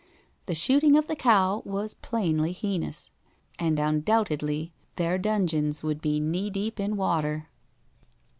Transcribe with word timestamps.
The 0.47 0.55
shooting 0.55 0.97
of 0.97 1.05
the 1.05 1.15
cow 1.15 1.61
was 1.63 1.93
plainly 1.93 2.53
heinous, 2.53 3.11
and 3.59 3.77
undoubtedly 3.77 4.73
their 4.95 5.19
dungeons 5.19 5.83
would 5.83 6.01
be 6.01 6.19
knee 6.19 6.49
deep 6.49 6.79
in 6.79 6.97
water. 6.97 7.49